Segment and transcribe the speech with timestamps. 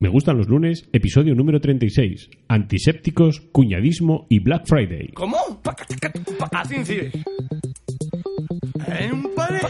[0.00, 2.28] Me gustan los lunes, episodio número 36.
[2.48, 5.12] Antisépticos, cuñadismo y Black Friday.
[5.14, 5.36] ¿Cómo?
[6.52, 7.12] Así incide.
[8.86, 9.60] En un pare.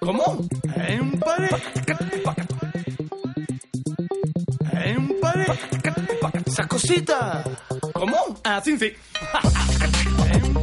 [0.00, 0.46] ¿Cómo?
[0.88, 1.48] En un pare.
[4.84, 5.46] En un pare.
[6.44, 7.44] Esa cosita.
[7.94, 8.16] ¿Cómo?
[8.44, 8.96] Así incide.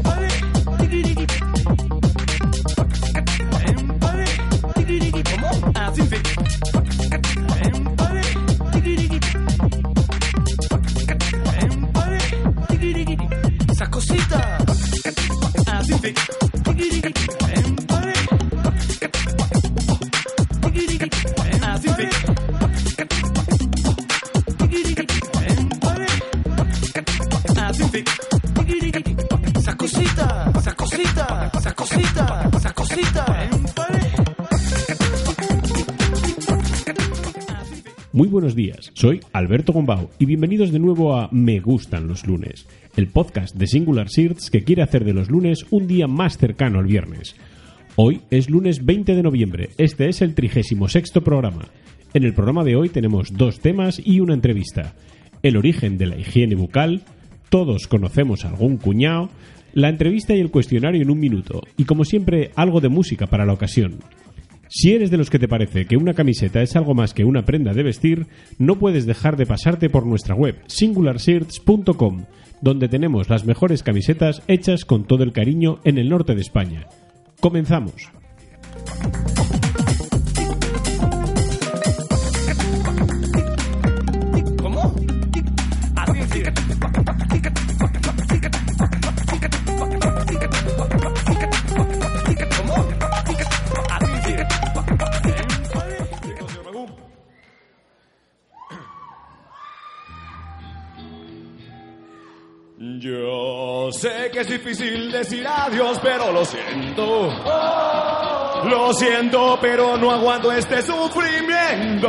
[13.84, 14.64] estas cositas.
[15.68, 16.14] Así te...
[30.76, 33.63] Cositas, esas cositas, esas cositas.
[38.16, 42.68] Muy buenos días, soy Alberto Gombau y bienvenidos de nuevo a Me Gustan los lunes,
[42.96, 46.78] el podcast de Singular Shirts que quiere hacer de los lunes un día más cercano
[46.78, 47.36] al viernes.
[47.96, 51.70] Hoy es lunes 20 de noviembre, este es el 36 programa.
[52.14, 54.94] En el programa de hoy tenemos dos temas y una entrevista.
[55.42, 57.02] El origen de la higiene bucal,
[57.50, 59.32] todos conocemos algún cuñado,
[59.74, 63.48] la entrevista y el cuestionario en un minuto, y como siempre algo de música para
[63.48, 64.02] la ocasión.
[64.76, 67.46] Si eres de los que te parece que una camiseta es algo más que una
[67.46, 68.26] prenda de vestir,
[68.58, 72.26] no puedes dejar de pasarte por nuestra web singularshirts.com,
[72.60, 76.88] donde tenemos las mejores camisetas hechas con todo el cariño en el norte de España.
[77.40, 78.10] Comenzamos.
[103.04, 107.28] Yo sé que es difícil decir adiós, pero lo siento.
[108.64, 112.08] Lo siento, pero no aguanto este sufrimiento.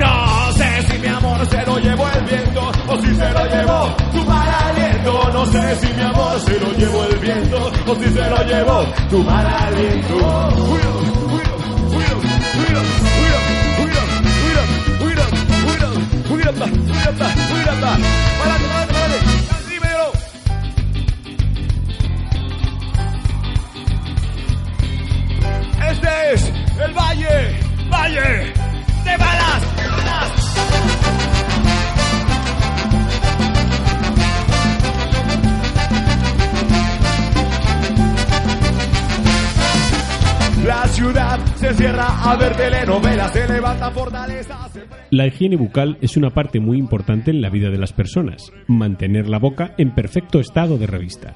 [0.00, 3.96] No sé si mi amor se lo llevó el viento o si se lo llevó
[4.12, 5.30] tu mal aliento.
[5.32, 8.84] No sé si mi amor se lo llevó el viento o si se lo llevó
[9.10, 10.72] tu mal aliento.
[26.92, 27.60] Valle,
[27.90, 28.52] Valle
[29.04, 29.62] de Balas.
[29.76, 30.32] de Balas.
[40.64, 44.68] La ciudad se cierra a ver telenovelas, se levanta fortaleza.
[44.72, 48.52] se La higiene bucal es una parte muy importante en la vida de las personas.
[48.68, 51.34] Mantener la boca en perfecto estado de revista.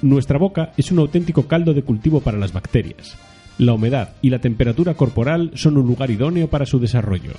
[0.00, 3.18] Nuestra boca es un auténtico caldo de cultivo para las bacterias.
[3.58, 7.32] La humedad y la temperatura corporal son un lugar idóneo para su desarrollo.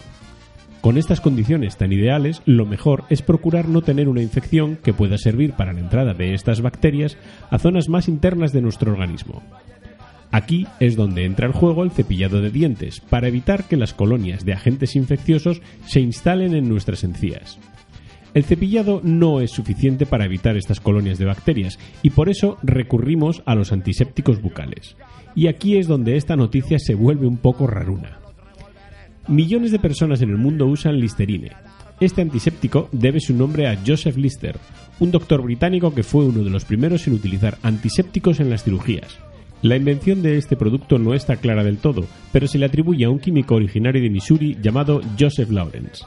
[0.79, 5.17] Con estas condiciones tan ideales, lo mejor es procurar no tener una infección que pueda
[5.17, 7.17] servir para la entrada de estas bacterias
[7.49, 9.41] a zonas más internas de nuestro organismo.
[10.31, 14.45] Aquí es donde entra en juego el cepillado de dientes, para evitar que las colonias
[14.45, 17.57] de agentes infecciosos se instalen en nuestras encías.
[18.35, 23.41] El cepillado no es suficiente para evitar estas colonias de bacterias y por eso recurrimos
[23.45, 24.97] a los antisépticos bucales.
[25.35, 28.19] Y aquí es donde esta noticia se vuelve un poco raruna.
[29.29, 31.53] Millones de personas en el mundo usan Listerine.
[32.01, 34.57] Este antiséptico debe su nombre a Joseph Lister,
[34.99, 39.17] un doctor británico que fue uno de los primeros en utilizar antisépticos en las cirugías.
[39.61, 43.09] La invención de este producto no está clara del todo, pero se le atribuye a
[43.09, 46.03] un químico originario de Missouri llamado Joseph Lawrence.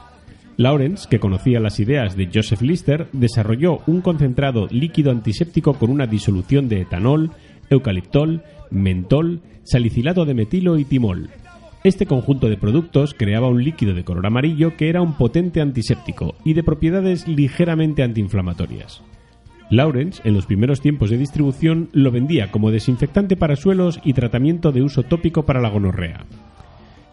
[0.59, 6.05] Lawrence, que conocía las ideas de Joseph Lister, desarrolló un concentrado líquido antiséptico con una
[6.05, 7.31] disolución de etanol,
[7.69, 11.29] eucaliptol, mentol, salicilato de metilo y timol.
[11.85, 16.35] Este conjunto de productos creaba un líquido de color amarillo que era un potente antiséptico
[16.43, 19.01] y de propiedades ligeramente antiinflamatorias.
[19.69, 24.73] Lawrence, en los primeros tiempos de distribución, lo vendía como desinfectante para suelos y tratamiento
[24.73, 26.25] de uso tópico para la gonorrea.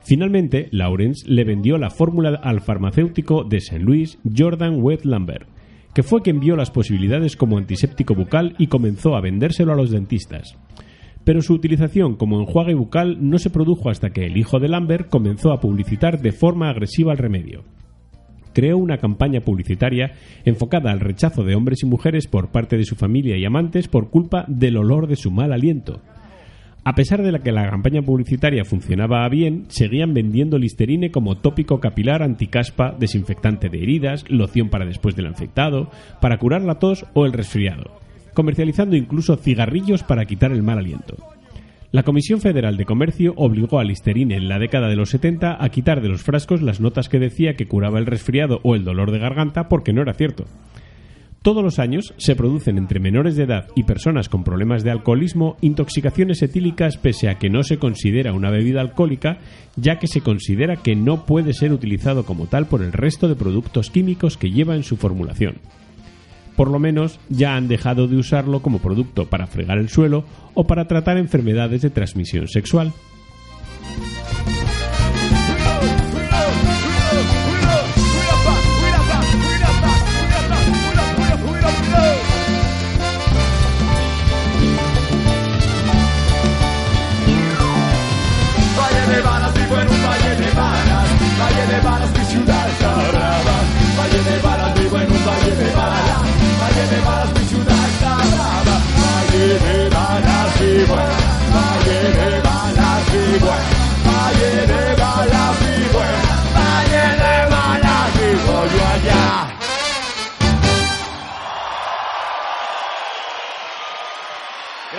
[0.06, 3.80] Finalmente, Lawrence le vendió la fórmula al farmacéutico de St.
[3.80, 5.48] Louis, Jordan Webb Lambert,
[5.94, 9.90] que fue quien vio las posibilidades como antiséptico bucal y comenzó a vendérselo a los
[9.90, 10.56] dentistas.
[11.24, 15.08] Pero su utilización como enjuague bucal no se produjo hasta que el hijo de Lambert
[15.08, 17.64] comenzó a publicitar de forma agresiva el remedio
[18.56, 20.12] creó una campaña publicitaria
[20.46, 24.08] enfocada al rechazo de hombres y mujeres por parte de su familia y amantes por
[24.08, 26.00] culpa del olor de su mal aliento.
[26.86, 32.22] A pesar de que la campaña publicitaria funcionaba bien, seguían vendiendo Listerine como tópico capilar
[32.22, 35.90] anticaspa, desinfectante de heridas, loción para después del infectado,
[36.20, 37.98] para curar la tos o el resfriado,
[38.34, 41.16] comercializando incluso cigarrillos para quitar el mal aliento.
[41.90, 45.68] La Comisión Federal de Comercio obligó a Listerine en la década de los 70 a
[45.70, 49.10] quitar de los frascos las notas que decía que curaba el resfriado o el dolor
[49.10, 50.44] de garganta porque no era cierto.
[51.42, 55.56] Todos los años se producen entre menores de edad y personas con problemas de alcoholismo
[55.60, 59.38] intoxicaciones etílicas pese a que no se considera una bebida alcohólica,
[59.76, 63.36] ya que se considera que no puede ser utilizado como tal por el resto de
[63.36, 65.58] productos químicos que lleva en su formulación.
[66.56, 70.24] Por lo menos ya han dejado de usarlo como producto para fregar el suelo
[70.54, 72.92] o para tratar enfermedades de transmisión sexual.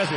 [0.09, 0.15] Le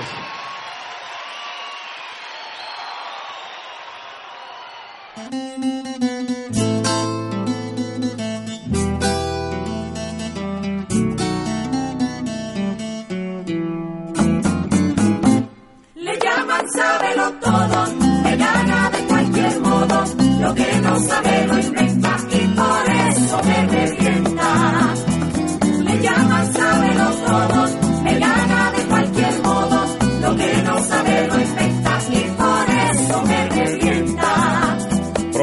[16.19, 17.87] llaman sábelo todo,
[18.22, 20.04] le gana de cualquier modo,
[20.40, 21.80] lo que no sabe lo inventa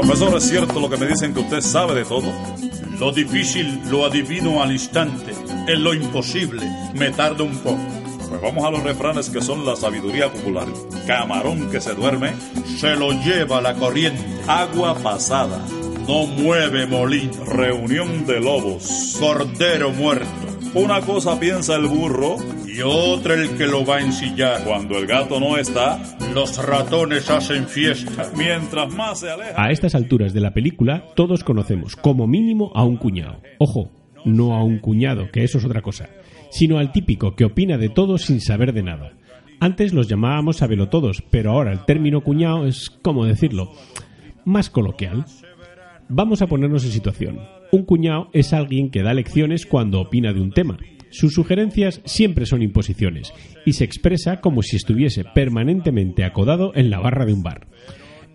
[0.07, 2.31] Profesor, ¿es cierto lo que me dicen que usted sabe de todo?
[2.97, 5.33] Lo difícil lo adivino al instante.
[5.67, 7.81] En lo imposible me tarda un poco.
[8.29, 10.65] Pues vamos a los refranes que son la sabiduría popular.
[11.05, 12.31] Camarón que se duerme,
[12.79, 14.23] se lo lleva la corriente.
[14.47, 15.61] Agua pasada,
[16.07, 17.43] no mueve molino.
[17.43, 20.56] Reunión de lobos, cordero muerto.
[20.73, 22.37] Una cosa piensa el burro
[22.67, 24.63] y otra el que lo va a ensillar.
[24.63, 25.99] Cuando el gato no está,
[26.33, 28.29] los ratones hacen fiesta.
[28.35, 29.53] Mientras más se aleja...
[29.55, 33.41] A estas alturas de la película, todos conocemos como mínimo a un cuñado.
[33.57, 33.91] Ojo,
[34.25, 36.09] no a un cuñado, que eso es otra cosa,
[36.51, 39.13] sino al típico que opina de todo sin saber de nada.
[39.59, 43.71] Antes los llamábamos sabelotodos, pero ahora el término cuñado es, ¿cómo decirlo?,
[44.45, 45.25] más coloquial.
[46.07, 47.56] Vamos a ponernos en situación.
[47.71, 50.77] Un cuñado es alguien que da lecciones cuando opina de un tema.
[51.09, 53.33] Sus sugerencias siempre son imposiciones
[53.65, 57.67] y se expresa como si estuviese permanentemente acodado en la barra de un bar.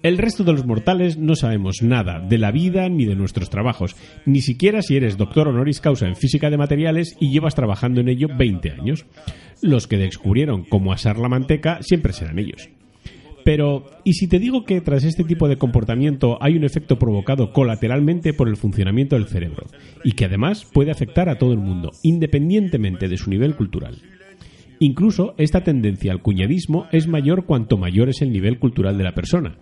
[0.03, 3.95] El resto de los mortales no sabemos nada de la vida ni de nuestros trabajos,
[4.27, 8.09] ni siquiera si eres doctor honoris causa en física de materiales y llevas trabajando en
[8.09, 9.07] ello 20 años.
[9.61, 12.69] Los que descubrieron cómo asar la manteca siempre serán ellos.
[13.45, 17.53] Pero, ¿y si te digo que tras este tipo de comportamiento hay un efecto provocado
[17.53, 19.67] colateralmente por el funcionamiento del cerebro
[20.05, 23.99] y que además puede afectar a todo el mundo, independientemente de su nivel cultural?
[24.79, 29.15] Incluso esta tendencia al cuñadismo es mayor cuanto mayor es el nivel cultural de la
[29.15, 29.57] persona.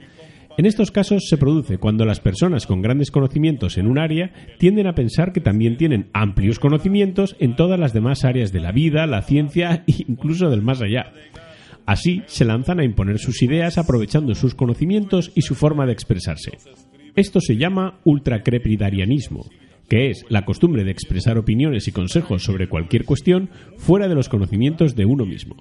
[0.57, 4.87] En estos casos se produce cuando las personas con grandes conocimientos en un área tienden
[4.87, 9.07] a pensar que también tienen amplios conocimientos en todas las demás áreas de la vida,
[9.07, 11.13] la ciencia e incluso del más allá.
[11.91, 16.53] Así se lanzan a imponer sus ideas aprovechando sus conocimientos y su forma de expresarse.
[17.17, 19.45] Esto se llama ultracrepidarianismo,
[19.89, 24.29] que es la costumbre de expresar opiniones y consejos sobre cualquier cuestión fuera de los
[24.29, 25.57] conocimientos de uno mismo.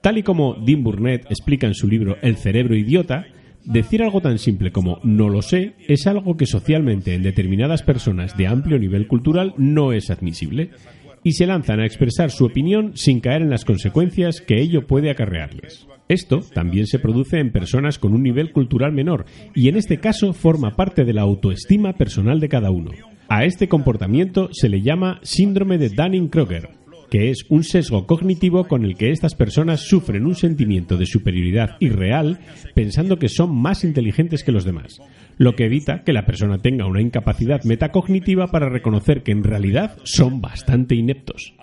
[0.00, 3.26] Tal y como Dean Burnett explica en su libro El cerebro idiota,
[3.62, 8.38] decir algo tan simple como no lo sé es algo que socialmente en determinadas personas
[8.38, 10.70] de amplio nivel cultural no es admisible
[11.26, 15.10] y se lanzan a expresar su opinión sin caer en las consecuencias que ello puede
[15.10, 15.88] acarrearles.
[16.06, 20.32] Esto también se produce en personas con un nivel cultural menor y en este caso
[20.32, 22.92] forma parte de la autoestima personal de cada uno.
[23.26, 26.68] A este comportamiento se le llama síndrome de Dunning-Kruger.
[27.10, 31.76] Que es un sesgo cognitivo con el que estas personas sufren un sentimiento de superioridad
[31.80, 32.38] irreal
[32.74, 35.00] pensando que son más inteligentes que los demás,
[35.38, 39.96] lo que evita que la persona tenga una incapacidad metacognitiva para reconocer que en realidad
[40.04, 41.54] son bastante ineptos.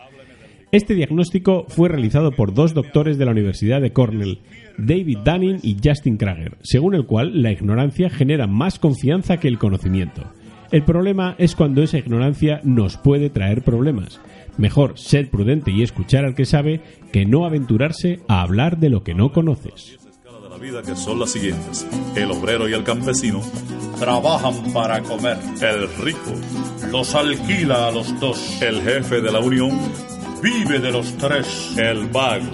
[0.72, 4.40] Este diagnóstico fue realizado por dos doctores de la Universidad de Cornell,
[4.80, 9.60] David Dunning y Justin Krager, según el cual la ignorancia genera más confianza que el
[9.60, 10.24] conocimiento.
[10.72, 14.20] El problema es cuando esa ignorancia nos puede traer problemas.
[14.58, 16.82] Mejor ser prudente y escuchar al que sabe
[17.12, 19.98] que no aventurarse a hablar de lo que no conoces.
[20.24, 21.88] de la vida que son las siguientes.
[22.16, 23.42] El obrero y el campesino
[24.00, 25.38] trabajan para comer.
[25.62, 26.34] El rico
[26.92, 28.62] los alquila a los dos.
[28.62, 29.72] El jefe de la unión
[30.42, 31.76] vive de los tres.
[31.78, 32.46] El vago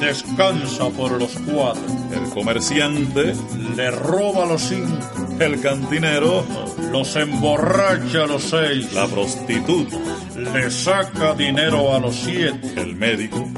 [0.00, 1.82] descansa por los cuatro.
[2.12, 3.34] El comerciante
[3.76, 4.98] le roba los cinco.
[5.38, 6.44] El cantinero
[6.90, 8.92] los emborracha a los seis.
[8.92, 9.96] La prostituta
[10.36, 12.72] le saca dinero a los siete.
[12.76, 13.48] El médico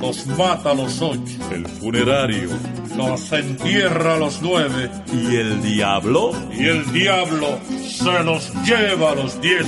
[0.00, 1.36] los mata a los ocho.
[1.52, 2.50] El funerario
[2.96, 4.90] los entierra a los nueve.
[5.12, 6.32] ¿Y el diablo?
[6.52, 9.66] Y el diablo se los lleva a los diez.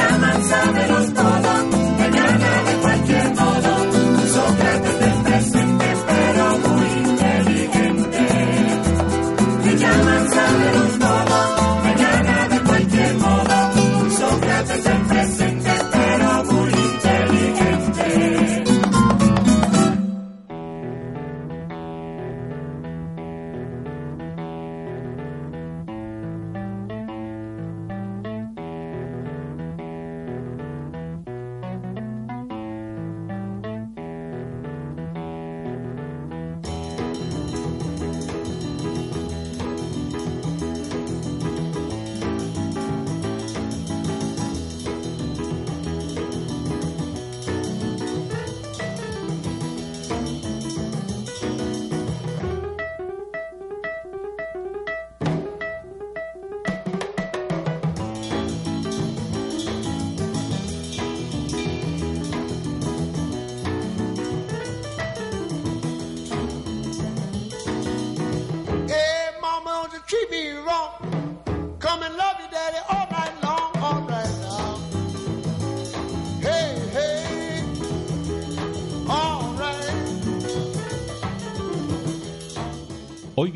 [0.00, 1.49] Llaman sabelos todo,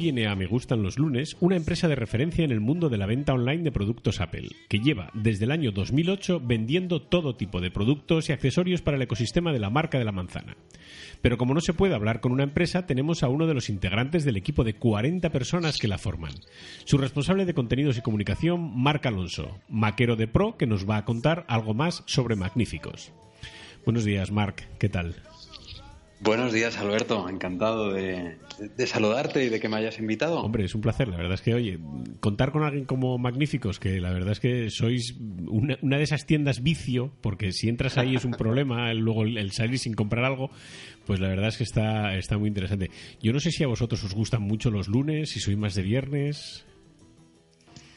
[0.04, 3.06] viene a Me Gustan los Lunes una empresa de referencia en el mundo de la
[3.06, 7.70] venta online de productos Apple, que lleva desde el año 2008 vendiendo todo tipo de
[7.70, 10.58] productos y accesorios para el ecosistema de la marca de la manzana.
[11.22, 14.26] Pero como no se puede hablar con una empresa, tenemos a uno de los integrantes
[14.26, 16.34] del equipo de 40 personas que la forman.
[16.84, 21.06] Su responsable de contenidos y comunicación, Marc Alonso, maquero de Pro, que nos va a
[21.06, 23.10] contar algo más sobre Magníficos.
[23.86, 25.14] Buenos días, Marc, ¿qué tal?
[26.24, 27.28] Buenos días, Alberto.
[27.28, 28.38] Encantado de,
[28.76, 30.40] de saludarte y de que me hayas invitado.
[30.40, 31.06] Hombre, es un placer.
[31.08, 31.78] La verdad es que, oye,
[32.20, 35.16] contar con alguien como Magníficos, que la verdad es que sois
[35.46, 39.24] una, una de esas tiendas vicio, porque si entras ahí es un problema, el- luego
[39.24, 40.50] el, el salir sin comprar algo,
[41.06, 42.90] pues la verdad es que está, está muy interesante.
[43.22, 45.82] Yo no sé si a vosotros os gustan mucho los lunes, si sois más de
[45.82, 46.64] viernes.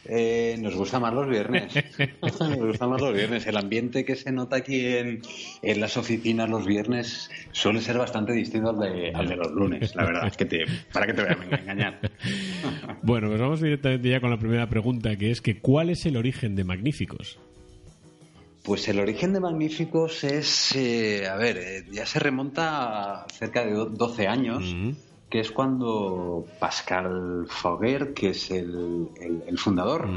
[0.09, 1.73] Eh, nos gustan más los viernes.
[2.21, 3.45] nos gustan más los viernes.
[3.47, 5.21] El ambiente que se nota aquí en,
[5.61, 9.95] en las oficinas los viernes suele ser bastante distinto al de, al de los lunes.
[9.95, 11.99] La verdad es que te, para que te voy a engañar.
[13.03, 16.17] Bueno, pues vamos directamente ya con la primera pregunta, que es que ¿cuál es el
[16.17, 17.39] origen de Magníficos?
[18.63, 23.65] Pues el origen de Magníficos es, eh, a ver, eh, ya se remonta a cerca
[23.65, 24.75] de do- 12 años,
[25.29, 30.07] que es cuando Pascal Foguer, que es el, el- el fundador,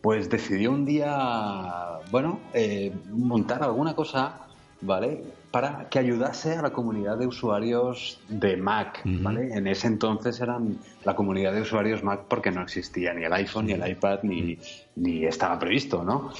[0.00, 4.46] pues decidió un día, bueno, eh, montar alguna cosa,
[4.80, 5.22] ¿vale?
[5.50, 9.54] Para que ayudase a la comunidad de usuarios de Mac, ¿vale?
[9.54, 13.66] En ese entonces eran la comunidad de usuarios Mac porque no existía ni el iPhone,
[13.66, 14.58] ni el iPad, ni,
[14.96, 16.30] ni estaba previsto, ¿no?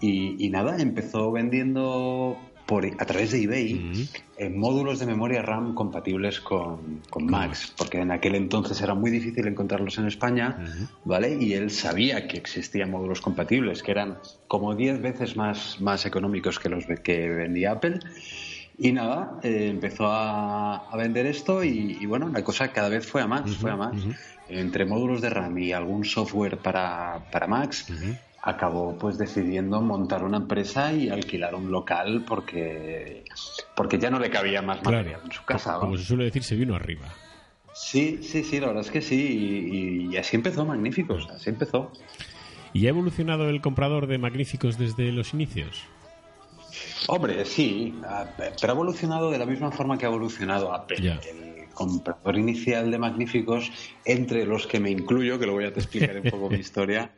[0.00, 5.74] Y, y nada, empezó vendiendo por, a través de eBay eh, módulos de memoria RAM
[5.74, 10.58] compatibles con, con Macs, porque en aquel entonces era muy difícil encontrarlos en España,
[11.04, 11.36] ¿vale?
[11.38, 14.18] Y él sabía que existían módulos compatibles, que eran
[14.48, 18.00] como 10 veces más, más económicos que los que vendía Apple.
[18.76, 23.06] Y nada, eh, empezó a, a vender esto y, y bueno, la cosa cada vez
[23.06, 23.94] fue a más, fue a más.
[24.48, 27.86] Entre módulos de RAM y algún software para, para Macs,
[28.44, 33.24] acabó pues decidiendo montar una empresa y alquilar un local porque,
[33.74, 35.78] porque ya no le cabía más material en su casa.
[35.78, 37.08] Como se suele decir, se vino arriba.
[37.72, 39.68] Sí, sí, sí, la verdad es que sí.
[39.72, 41.90] Y, y así empezó Magníficos, así empezó.
[42.74, 45.82] ¿Y ha evolucionado el comprador de magníficos desde los inicios?
[47.06, 47.94] Hombre, sí,
[48.60, 51.18] pero ha evolucionado de la misma forma que ha evolucionado Apple.
[51.30, 53.70] El comprador inicial de magníficos,
[54.04, 57.10] entre los que me incluyo, que lo voy a te explicar un poco mi historia,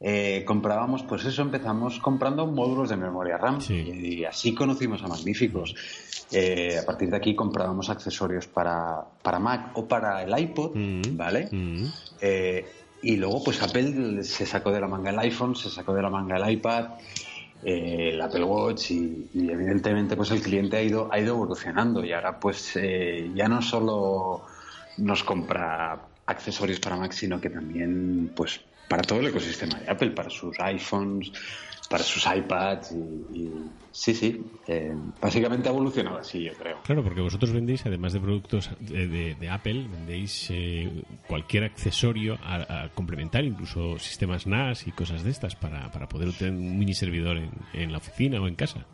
[0.00, 3.74] eh, comprábamos, pues eso, empezamos comprando módulos de memoria RAM Sí.
[3.74, 5.74] y, y así conocimos a magníficos.
[6.32, 11.16] Eh, a partir de aquí comprábamos accesorios para, para Mac o para el iPod, Mm.
[11.16, 11.48] ¿vale?
[11.50, 11.84] Mm.
[12.20, 12.64] Eh,
[13.02, 16.10] y luego, pues Apple se sacó de la manga el iPhone, se sacó de la
[16.10, 16.90] manga el iPad,
[17.62, 22.12] el Apple Watch y, y evidentemente, pues el cliente ha ido ha ido evolucionando y
[22.12, 22.78] ahora, pues
[23.34, 24.42] ya no solo
[24.98, 30.10] nos compra accesorios para Mac, sino que también, pues para todo el ecosistema de Apple,
[30.10, 31.30] para sus iPhones,
[31.88, 36.78] para sus iPads y, y- sí, sí, eh, básicamente ha evolucionado así, yo creo.
[36.82, 40.90] Claro, porque vosotros vendéis, además de productos de, de- de Apple, vendéis eh,
[41.28, 46.32] cualquier accesorio a, a complementar, incluso sistemas NAS y cosas de estas, para, para poder
[46.32, 48.86] tener un mini servidor en, en la oficina o en casa.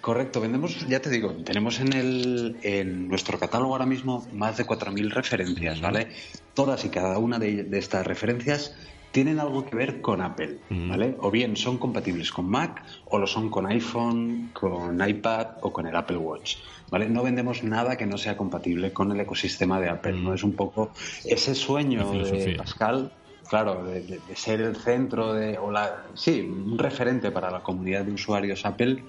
[0.00, 4.64] Correcto, vendemos, ya te digo, tenemos en, el, en nuestro catálogo ahora mismo más de
[4.64, 6.08] 4.000 referencias, ¿vale?
[6.54, 8.74] Todas y cada una de, de estas referencias
[9.12, 11.16] tienen algo que ver con Apple, ¿vale?
[11.20, 15.86] O bien son compatibles con Mac o lo son con iPhone, con iPad o con
[15.86, 16.56] el Apple Watch,
[16.90, 17.08] ¿vale?
[17.08, 20.34] No vendemos nada que no sea compatible con el ecosistema de Apple, ¿no?
[20.34, 20.92] Es un poco
[21.24, 22.54] ese sueño de.
[22.56, 23.12] Pascal
[23.48, 27.62] Claro, de, de- de ser el centro de, o la, sí, un referente para la
[27.64, 29.06] comunidad de usuarios Apple,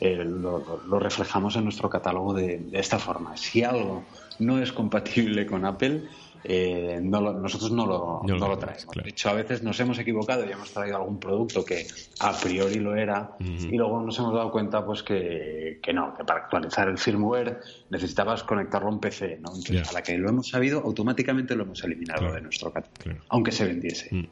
[0.00, 3.36] eh, lo, lo- lo reflejamos en nuestro catálogo de, de esta forma.
[3.36, 4.08] Si algo
[4.40, 6.08] no es compatible con Apple,
[6.44, 8.86] eh, no lo- nosotros no lo, No lo traemos.
[8.86, 9.04] claro.
[9.04, 11.86] De hecho, a veces nos hemos equivocado y hemos traído algún producto que
[12.20, 16.24] a priori lo era y luego nos hemos dado cuenta pues que, que no, que
[16.24, 19.38] para actualizar el firmware necesitabas conectarlo a un PC.
[19.40, 19.48] ¿no?
[19.54, 22.34] Entonces, a la que lo hemos sabido, automáticamente lo hemos eliminado Claro.
[22.34, 23.20] de nuestro catálogo, Claro.
[23.28, 24.08] aunque se vendiese.
[24.14, 24.24] Mm.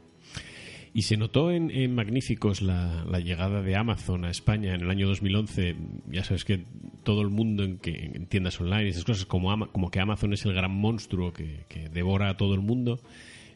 [0.95, 5.75] Y se notó en, Magníficos la, llegada de Amazon a España en el año 2011.
[6.11, 6.65] Ya sabes que
[7.03, 10.55] todo el mundo en, que, en tiendas online esas cosas, como, que Amazon es el
[10.55, 13.01] gran monstruo que, devora a todo el mundo.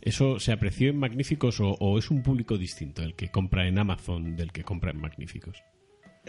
[0.03, 3.79] ¿Eso se apreció en Magníficos o, o es un público distinto el que compra en
[3.79, 5.63] Amazon del que compra en Magníficos?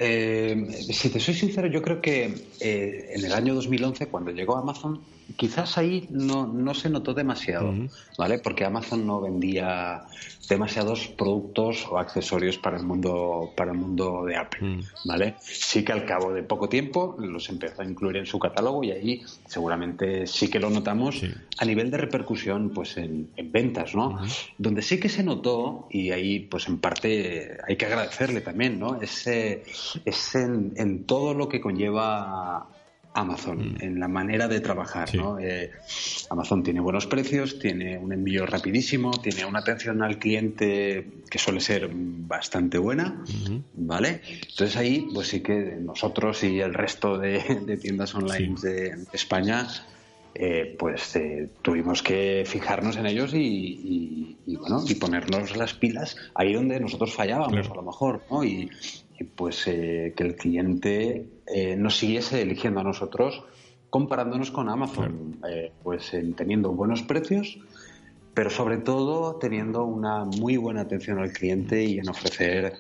[0.02, 4.56] Eh, si te soy sincero, yo creo que eh, en el año 2011, cuando llegó
[4.56, 5.02] Amazon,
[5.38, 7.74] quizás ahí no, no se notó demasiado,
[8.18, 8.40] ¿vale?
[8.40, 10.04] Porque Amazon no vendía
[10.48, 15.36] demasiados productos o accesorios para el mundo para el mundo de Apple, ¿vale?
[15.42, 18.92] Sí que al cabo de poco tiempo los empezó a incluir en su catálogo y
[18.92, 21.32] ahí seguramente sí que lo notamos Sí.
[21.58, 24.20] a nivel de repercusión pues en, en ventas, ¿no?
[24.58, 29.00] Donde sí que se notó y ahí pues en parte hay que agradecerle también, ¿no?
[29.02, 29.64] Ese,
[30.06, 32.68] es en, en todo lo que conlleva
[33.14, 35.18] Amazon, en la manera de trabajar, Sí.
[35.18, 35.40] ¿no?
[35.40, 35.72] Eh,
[36.30, 41.60] Amazon tiene buenos precios, tiene un envío rapidísimo, tiene una atención al cliente que suele
[41.60, 43.24] ser bastante buena,
[43.74, 44.22] ¿vale?
[44.50, 48.68] Entonces ahí, pues sí que nosotros y el resto de, de tiendas online Sí.
[48.68, 49.68] de España,
[50.36, 55.74] eh, pues eh, tuvimos que fijarnos en ellos y, y- y, bueno y ponernos las
[55.74, 57.74] pilas ahí donde nosotros fallábamos Claro.
[57.74, 58.44] a lo mejor, ¿no?
[58.44, 58.70] Y,
[59.24, 63.44] pues eh, que el cliente eh, nos siguiese eligiendo a nosotros
[63.90, 67.58] comparándonos con Amazon, eh, pues en teniendo buenos precios,
[68.36, 72.74] pero sobre todo teniendo una muy buena atención al cliente y en ofrecer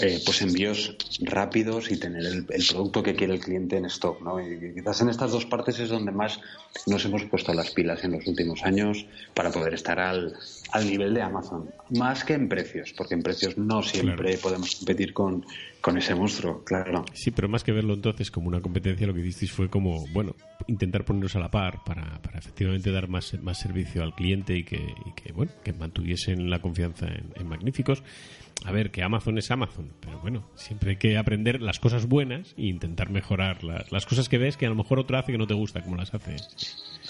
[0.00, 4.20] eh, pues envíos rápidos y tener el, el producto que quiere el cliente en stock,
[4.20, 4.40] ¿no?
[4.40, 6.40] Y quizás en estas dos partes es donde más
[6.86, 10.34] nos hemos puesto las pilas en los últimos años para poder estar al,
[10.72, 14.42] al nivel de Amazon, más que en precios, porque en precios no siempre Claro.
[14.42, 15.46] podemos competir con,
[15.80, 17.04] con ese monstruo, claro.
[17.12, 20.34] Sí, pero más que verlo entonces como una competencia, lo que hicisteis fue como, bueno,
[20.66, 24.64] intentar ponernos a la par para, para efectivamente dar más, más servicio al cliente y
[24.64, 28.02] que, y que, bueno, que mantuviesen la confianza en, en Magníficos.
[28.64, 32.54] A ver, que Amazon es Amazon, pero bueno, siempre hay que aprender las cosas buenas
[32.56, 35.38] e intentar mejorar las, las cosas que ves que a lo mejor otro hace que
[35.38, 36.36] no te gusta como las hace.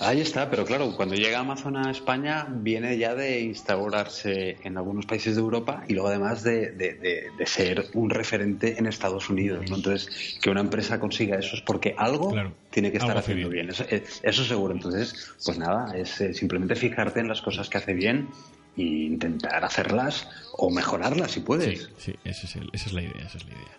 [0.01, 5.07] Ahí está, pero claro, cuando llega Amazon a España viene ya de instaurarse en algunos
[5.07, 9.29] países de Europa y luego además de, de- de- de ser un referente en Estados
[9.29, 9.69] Unidos.
[9.69, 9.77] ¿no?
[9.77, 13.67] Entonces, que una empresa consiga eso es porque algo Claro, tiene que estar haciendo bien.
[13.67, 13.71] bien.
[13.71, 14.73] Eso, eh, eso seguro.
[14.75, 18.29] Entonces, pues nada, es eh, simplemente fijarte en las cosas que hace bien
[18.77, 21.91] e intentar hacerlas o mejorarlas si puedes.
[21.99, 23.79] Sí, sí, es el- esa es la idea, esa es la idea.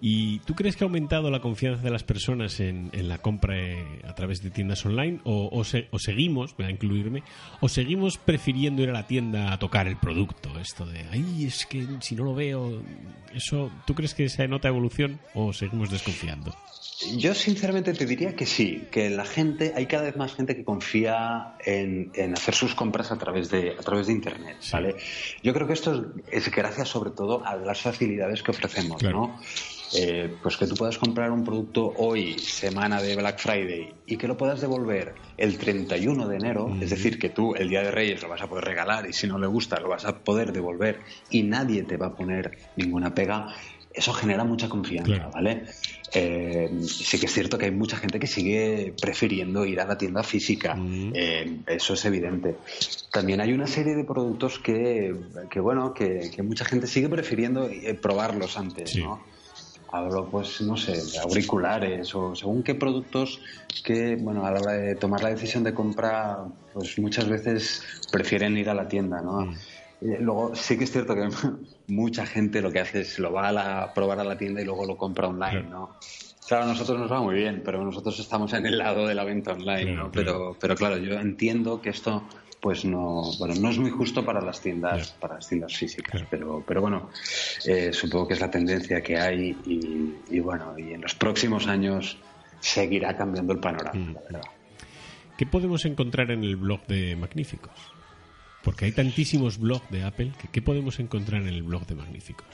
[0.00, 3.56] ¿Y tú crees que ha aumentado la confianza de las personas en, en la compra
[3.58, 5.20] eh, a través de tiendas online?
[5.24, 7.22] ¿O, o se- o seguimos, voy a incluirme,
[7.60, 10.58] o seguimos prefiriendo ir a la tienda a tocar el producto?
[10.58, 12.82] Esto de, ay, es que si no lo veo,
[13.34, 16.54] eso, ¿tú crees que se nota evolución o seguimos desconfiando?
[17.18, 20.64] Yo sinceramente te diría que sí, que la gente, hay cada vez más gente que
[20.64, 24.96] confía en, en hacer sus compras a través de, a través de Internet, ¿vale?
[25.42, 29.18] Yo creo que esto es, es gracias sobre todo a las facilidades que ofrecemos, Claro.
[29.18, 29.40] ¿no?
[29.94, 34.26] Eh, pues que tú puedas comprar un producto hoy, semana de Black Friday, y que
[34.26, 38.22] lo puedas devolver el 31 de enero, es decir, que tú el día de Reyes
[38.22, 40.98] lo vas a poder regalar y si no le gusta lo vas a poder devolver
[41.30, 43.54] y nadie te va a poner ninguna pega,
[43.94, 45.30] eso genera mucha confianza, Claro.
[45.32, 45.64] ¿vale?
[46.12, 49.96] Eh, sí que es cierto que hay mucha gente que sigue prefiriendo ir a la
[49.98, 52.56] tienda física, eh, eso es evidente.
[53.12, 55.14] También hay una serie de productos que,
[55.50, 59.02] que bueno, que, que mucha gente sigue prefiriendo eh, probarlos antes, Sí.
[59.02, 59.35] ¿no?
[59.88, 63.40] Hablo, pues, no sé, de auriculares o según qué productos
[63.84, 66.38] que, bueno, a la hora de tomar la decisión de compra,
[66.72, 69.42] pues muchas veces prefieren ir a la tienda, ¿no?
[70.00, 71.28] Eh, Luego, sí que es cierto que
[71.86, 74.64] mucha gente lo que hace es lo va a la- probar a la tienda y
[74.64, 75.68] luego lo compra online, Claro.
[75.68, 75.96] ¿no?
[76.48, 79.24] Claro, a nosotros nos va muy bien, pero nosotros estamos en el lado de la
[79.24, 80.10] venta online, Claro, ¿no?
[80.12, 82.28] Pero, pero claro, yo entiendo que esto
[82.66, 86.64] pues no, bueno, no es muy justo para las tiendas, para las tiendas físicas, pero,
[86.66, 87.10] pero bueno,
[87.64, 91.68] eh, supongo que es la tendencia que hay y, y bueno, y en los próximos
[91.68, 92.18] años
[92.58, 94.14] seguirá cambiando el panorama, Mm.
[94.14, 94.40] la verdad.
[95.38, 97.70] ¿Qué podemos encontrar en el blog de Magníficos?
[98.64, 102.48] Porque hay tantísimos blogs de Apple que ¿qué podemos encontrar en el blog de Magníficos?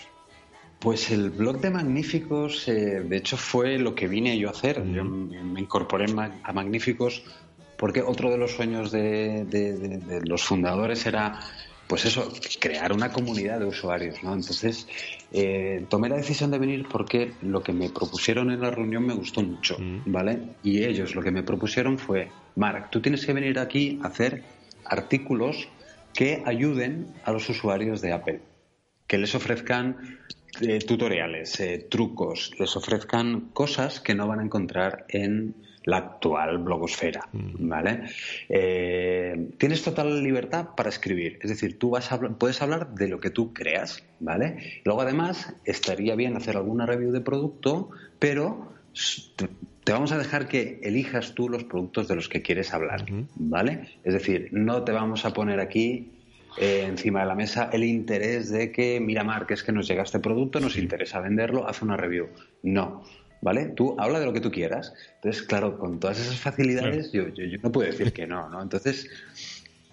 [0.78, 4.84] Pues el blog de Magníficos, eh, de hecho, fue lo que vine yo a hacer.
[4.92, 6.04] Yo me incorporé
[6.42, 7.22] a Magníficos
[7.82, 11.40] porque otro de los sueños de, de- de- de los fundadores era,
[11.88, 14.34] pues eso, crear una comunidad de usuarios, ¿no?
[14.34, 14.86] Entonces,
[15.32, 19.14] eh, tomé la decisión de venir porque lo que me propusieron en la reunión me
[19.14, 20.38] gustó mucho, ¿vale?
[20.62, 24.44] Y ellos lo que me propusieron fue, Marc, tú tienes que venir aquí a hacer
[24.84, 25.68] artículos
[26.14, 28.42] que ayuden a los usuarios de Apple
[29.08, 30.20] que les ofrezcan
[30.60, 36.58] eh, tutoriales, eh, trucos, les ofrezcan cosas que no van a encontrar en la actual
[36.58, 38.02] blogosfera, ¿vale?
[38.48, 43.08] Eh, tienes total libertad para escribir, es decir, tú vas a hablar- puedes hablar de
[43.08, 44.80] lo que tú creas, ¿vale?
[44.84, 48.72] Luego además estaría bien hacer alguna review de producto, pero
[49.84, 53.88] te vamos a dejar que elijas tú los productos de los que quieres hablar, ¿vale?
[54.04, 56.12] Es decir, no te vamos a poner aquí
[56.58, 60.02] eh, encima de la mesa el interés de que, mira, Marc, es que nos llega
[60.02, 62.28] este producto, nos interesa venderlo, haz una review.
[62.62, 63.02] No,
[63.42, 63.66] ¿vale?
[63.66, 64.94] Tú habla de lo que tú quieras.
[65.16, 68.62] Entonces, claro, con todas esas facilidades, yo, yo, yo no puedo decir que no, ¿no?
[68.62, 69.10] Entonces,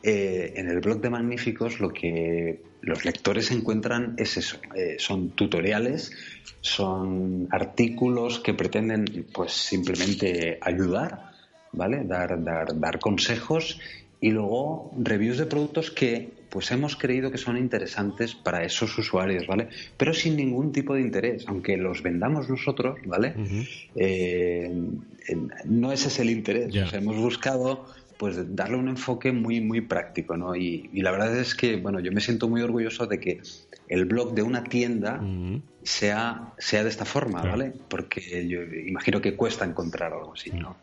[0.02, 5.32] eh, en el blog de Magníficos lo que los lectores encuentran es eso, eh, son
[5.32, 6.14] tutoriales,
[6.62, 11.32] son artículos que pretenden pues simplemente ayudar,
[11.74, 12.06] ¿vale?
[12.06, 13.82] Dar, dar, dar consejos
[14.22, 19.46] y luego reviews de productos que pues hemos creído que son interesantes para esos usuarios,
[19.48, 19.70] ¿vale?
[19.98, 23.34] Pero sin ningún tipo de interés, aunque los vendamos nosotros, ¿vale?
[23.96, 24.72] Eh,
[25.66, 26.76] no ese es el interés.
[26.76, 27.86] O sea, hemos buscado
[28.18, 30.54] pues darle un enfoque muy muy práctico, ¿no?
[30.56, 33.40] Y, y la verdad es que, bueno, yo me siento muy orgulloso de que
[33.88, 35.22] el blog de una tienda
[35.84, 37.58] sea, sea de esta forma, Claro.
[37.58, 37.74] ¿vale?
[37.88, 40.76] Porque yo imagino que cuesta encontrar algo así, ¿no?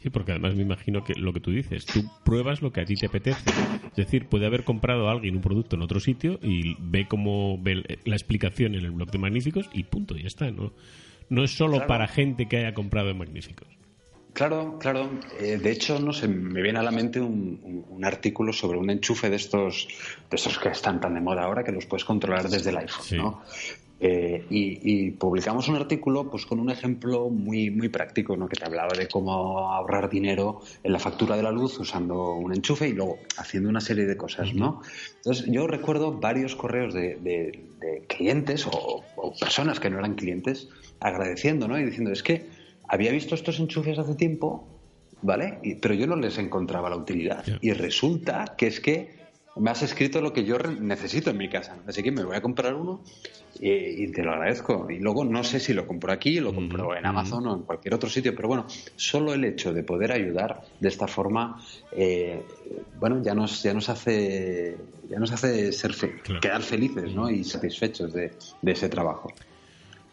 [0.00, 2.84] Sí, porque además me imagino que lo que tú dices, tú pruebas lo que a
[2.84, 3.50] ti te apetece.
[3.90, 7.82] Es decir, puede haber comprado alguien un producto en otro sitio y ve cómo ve
[8.04, 10.50] la explicación en el blog de Magníficos y punto, ya está.
[10.50, 10.72] No,
[11.28, 11.86] no es solo Claro.
[11.88, 13.68] para gente que haya comprado en Magníficos.
[14.32, 15.10] Claro, claro.
[15.40, 18.78] Eh, de hecho, no sé, me viene a la mente un, un- un artículo sobre
[18.78, 19.86] un enchufe de estos,
[20.30, 23.04] de estos que están tan de moda ahora que los puedes controlar desde el iPhone,
[23.04, 23.16] Sí.
[23.18, 23.42] ¿no?
[24.04, 28.48] Eh, y, y publicamos un artículo pues con un ejemplo muy muy práctico ¿no?
[28.48, 32.52] que te hablaba de cómo ahorrar dinero en la factura de la luz usando un
[32.52, 34.82] enchufe y luego haciendo una serie de cosas ¿no?
[35.18, 40.16] entonces yo recuerdo varios correos de, de- de clientes o, o personas que no eran
[40.16, 41.78] clientes agradeciendo ¿no?
[41.78, 42.48] y diciendo es que
[42.88, 44.66] había visto estos enchufes hace tiempo
[45.22, 45.60] ¿vale?
[45.62, 49.21] Y- pero yo no les encontraba la utilidad y resulta que es que
[49.56, 51.76] me has escrito lo que yo necesito en mi casa.
[51.86, 53.02] Así que me voy a comprar uno
[53.60, 54.90] eh, y te lo agradezco.
[54.90, 57.94] Y luego no sé si lo compro aquí, lo compro en Amazon o en cualquier
[57.94, 62.42] otro sitio, pero bueno, solo el hecho de poder ayudar de esta forma, eh,
[62.98, 66.40] bueno, ya nos, ya nos hace, ya nos hace ser fe- Claro.
[66.40, 67.28] quedar felices, ¿no?
[67.30, 68.30] Y satisfechos de,
[68.62, 69.32] de ese trabajo.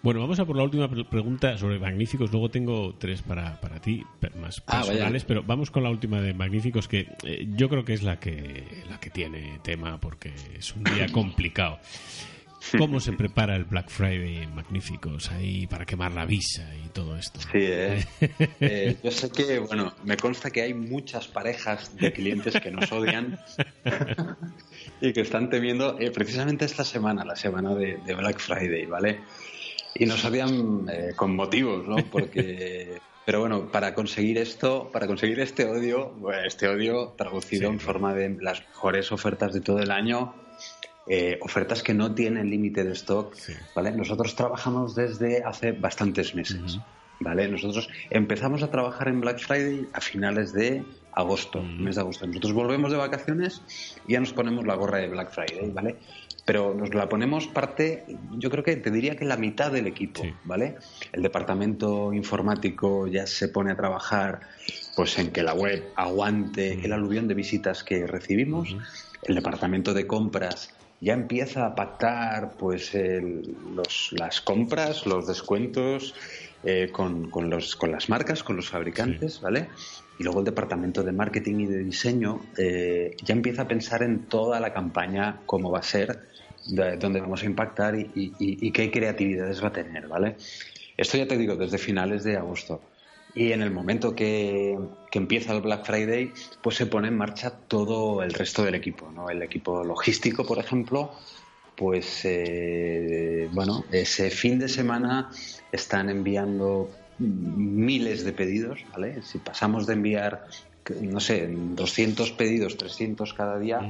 [0.01, 2.31] Bueno, vamos a por la última pre- pregunta sobre Magníficos.
[2.31, 4.01] Luego tengo tres para, para ti,
[4.39, 7.93] más Ah, personales, pero vamos con la última de Magníficos, que eh, yo creo que
[7.93, 11.79] es la que, la que tiene tema porque es un día complicado.
[12.77, 17.17] ¿Cómo se prepara el Black Friday en Magníficos ahí para quemar la visa y todo
[17.17, 17.39] esto?
[17.39, 18.05] Sí, ¿eh?
[18.59, 22.91] Eh, yo sé que, bueno, me consta que hay muchas parejas de clientes que nos
[22.91, 23.39] odian
[25.01, 29.21] y que están temiendo eh, precisamente esta semana, la semana de, de Black Friday, ¿vale?
[29.99, 31.97] Y nos odian eh, con motivos, ¿no?
[32.09, 37.79] Porque, pero bueno, para conseguir esto, para conseguir este odio, bueno, este odio traducido en
[37.79, 40.33] forma de las mejores ofertas de todo el año,
[41.07, 43.35] eh, ofertas que no tienen límite de stock,
[43.75, 43.91] ¿vale?
[43.91, 46.79] Nosotros trabajamos desde hace bastantes meses,
[47.19, 47.47] ¿vale?
[47.47, 52.27] Nosotros empezamos a trabajar en Black Friday a finales de agosto, mes de agosto.
[52.27, 53.61] Nosotros volvemos de vacaciones
[54.07, 55.97] y ya nos ponemos la gorra de Black Friday, ¿vale?
[56.51, 60.23] Pero nos la ponemos parte, yo creo que te diría que la mitad del equipo,
[60.45, 60.77] ¿vale?
[61.13, 64.39] El departamento informático ya se pone a trabajar
[64.95, 68.75] pues en que la web aguante el aluvión de visitas que recibimos.
[69.21, 73.43] El departamento de compras ya empieza a pactar pues el-
[73.75, 76.15] los- las compras, los descuentos
[76.63, 79.69] eh, con, con los, con las marcas, con los fabricantes, ¿vale?
[80.19, 84.25] Y luego el departamento de marketing y de diseño eh, ya empieza a pensar en
[84.25, 86.19] toda la campaña, cómo va a ser,
[86.67, 90.35] de- dónde vamos a impactar y qué creatividades va a tener, ¿vale?
[90.97, 92.81] Esto ya te digo, desde finales de agosto.
[93.33, 94.77] Y en el momento que,
[95.09, 99.09] que empieza el Black Friday, pues se pone en marcha todo el resto del equipo,
[99.11, 99.29] ¿no?
[99.29, 101.11] El equipo logístico, por ejemplo,
[101.77, 105.29] pues eh, bueno, ese fin de semana
[105.71, 109.21] están enviando miles de pedidos, ¿vale?
[109.21, 110.45] Si pasamos de enviar,
[111.01, 113.81] no sé, 200 pedidos, 300 cada día,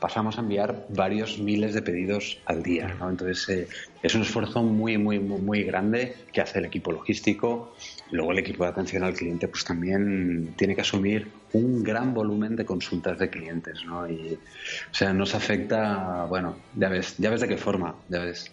[0.00, 3.10] pasamos a enviar varios miles de pedidos al día, ¿no?
[3.10, 3.68] Entonces eh,
[4.02, 7.74] es un esfuerzo muy, muy, muy, muy grande que hace el equipo logístico.
[8.10, 12.56] Luego el equipo de atención al cliente pues también tiene que asumir un gran volumen
[12.56, 14.08] de consultas de clientes, ¿no?
[14.08, 18.52] Y, o sea, nos afecta, bueno, ya ves, ya ves de qué forma, ya ves.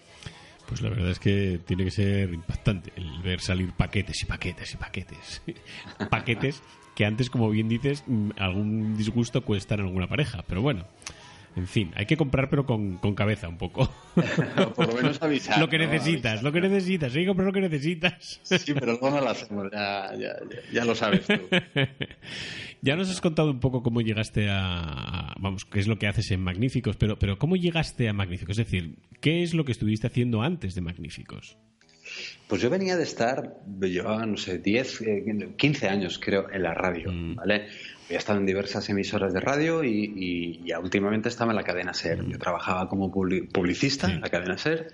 [0.67, 4.73] Pues la verdad es que tiene que ser impactante el ver salir paquetes y paquetes
[4.73, 5.41] y paquetes.
[6.09, 6.61] paquetes
[6.95, 10.43] que antes, como bien dices, mm, algún disgusto cuesta en alguna pareja.
[10.47, 10.85] Pero bueno,
[11.55, 13.89] en fin, hay que comprar pero con, con cabeza un poco.
[14.75, 15.59] Por lo menos avisar.
[15.59, 15.87] lo que ¿no?
[15.87, 17.15] necesitas, lo que necesitas.
[17.15, 18.41] Hay que comprar lo que necesitas.
[18.43, 20.35] Sí, pero luego no lo hacemos, ya, ya,
[20.73, 21.33] ya, lo sabes tú.
[22.81, 26.29] ya nos has contado un poco cómo llegaste a, vamos, qué es lo que haces
[26.31, 28.59] en Magníficos, pero, pero ¿cómo llegaste a Magníficos?
[28.59, 31.57] Es decir, ¿qué es lo que estuviste haciendo antes de Magníficos?
[32.47, 36.73] Pues yo venía de estar, llevaba, no sé, 10, eh, 15 años creo en la
[36.73, 37.67] radio, ¿vale?
[38.05, 41.93] Había estado en diversas emisoras de radio y, y ya últimamente estaba en la cadena
[41.93, 42.23] SER.
[42.27, 44.93] Yo trabajaba como publi- publicista en la cadena SER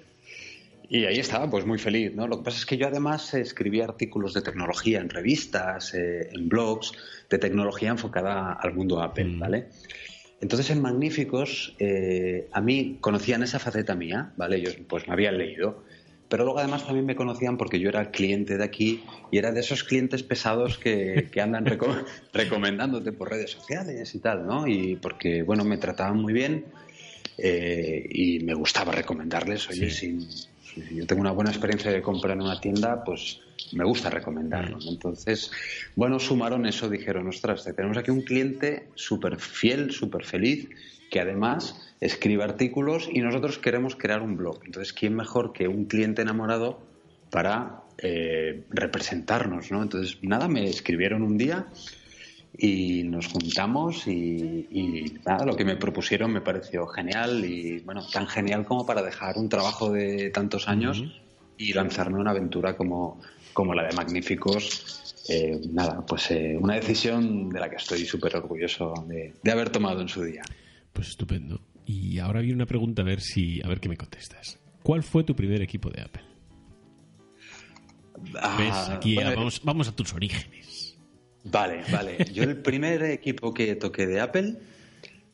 [0.89, 2.27] y ahí estaba pues muy feliz, ¿no?
[2.27, 6.47] Lo que pasa es que yo además escribía artículos de tecnología en revistas, eh, en
[6.49, 6.93] blogs,
[7.29, 9.67] de tecnología enfocada al mundo Apple, ¿vale?
[10.41, 14.57] Entonces en Magníficos eh, a mí conocían esa faceta mía, ¿vale?
[14.57, 15.83] Ellos pues me habían leído,
[16.31, 19.59] pero luego además también me conocían porque yo era cliente de aquí y era de
[19.59, 24.65] esos clientes pesados que, que andan reco- recomendándote por redes sociales y tal, ¿no?
[24.65, 26.65] Y porque, bueno, me trataban muy bien
[27.37, 32.33] eh, y me gustaba recomendarles, oye, si, si yo tengo una buena experiencia de compra
[32.33, 33.41] en una tienda, pues
[33.73, 34.77] me gusta recomendarlo.
[34.79, 34.91] ¿no?
[34.91, 35.51] Entonces,
[35.95, 40.69] bueno, sumaron eso, dijeron, ostras, tenemos aquí un cliente súper fiel, súper feliz,
[41.09, 44.59] que además escribe artículos y nosotros queremos crear un blog.
[44.65, 46.81] Entonces, ¿quién mejor que un cliente enamorado
[47.29, 49.71] para eh, representarnos?
[49.71, 49.83] ¿no?
[49.83, 51.67] Entonces, nada, me escribieron un día
[52.57, 58.05] y nos juntamos y, y nada, lo que me propusieron me pareció genial y bueno,
[58.11, 61.03] tan genial como para dejar un trabajo de tantos años
[61.57, 63.21] y lanzarme a una aventura como,
[63.53, 65.13] como la de Magníficos.
[65.29, 69.69] Eh, nada, pues eh, una decisión de la que estoy súper orgulloso de, de haber
[69.69, 70.41] tomado en su día.
[70.91, 71.61] Pues estupendo.
[71.85, 74.59] Y ahora viene una pregunta a ver si a ver qué me contestas.
[74.83, 76.21] ¿Cuál fue tu primer equipo de Apple?
[78.39, 78.89] Ah, ¿Ves?
[78.97, 80.97] Aquí bueno, vamos, vamos a tus orígenes.
[81.43, 82.25] Vale, vale.
[82.33, 84.57] Yo el primer equipo que toqué de Apple,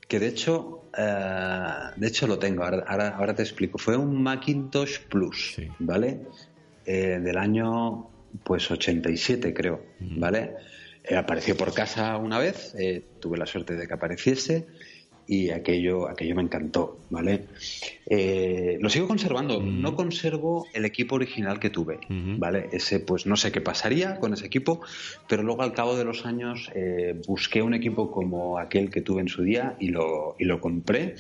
[0.08, 1.64] que de hecho, eh,
[1.98, 5.68] de hecho lo tengo, ahora, ahora, ahora te explico, fue un Macintosh Plus, Sí.
[5.80, 6.22] ¿vale?
[6.86, 8.10] Eh, del año,
[8.46, 10.54] pues 87 creo, ¿vale?
[11.04, 14.68] Eh, apareció por casa una vez, eh, tuve la suerte de que apareciese
[15.28, 17.46] y aquello, aquello me encantó, ¿vale?
[18.06, 22.70] Eh, lo sigo conservando, no conservo el equipo original que tuve, ¿vale?
[22.72, 24.82] Ese, pues no sé qué pasaría con ese equipo,
[25.28, 29.22] pero luego al cabo de los años eh, busqué un equipo como aquel que tuve
[29.22, 31.16] en su día y lo, y lo compré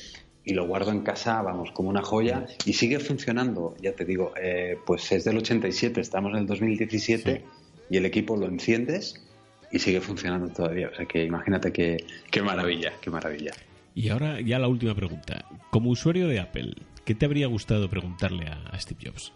[0.45, 4.31] y lo guardo en casa, vamos, como una joya y sigue funcionando, ya te digo,
[4.41, 7.43] eh, pues es del 87, estamos en el 2017
[7.89, 9.21] y el equipo lo enciendes
[9.69, 11.97] y sigue funcionando todavía, o sea que imagínate qué,
[12.31, 13.51] qué maravilla, qué maravilla.
[13.97, 15.43] Y ahora ya la última pregunta.
[15.71, 19.33] Como usuario de Apple, ¿qué te habría gustado preguntarle a, Steve Jobs?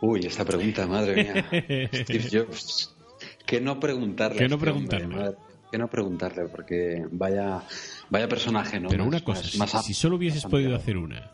[0.00, 1.44] Uy, esta pregunta, madre mía.
[1.92, 2.96] Steve Jobs.
[3.44, 4.38] ¿Qué no preguntarle?
[4.38, 5.06] ¿Qué a no preguntarle?
[5.06, 5.36] madre?
[5.70, 6.44] ¿Qué no preguntarle?
[6.48, 7.62] Porque vaya,
[8.08, 8.88] vaya personaje, ¿no?
[8.88, 11.30] Pero Más- una cosa, más- si- más si, solo hubieses podido hacer una,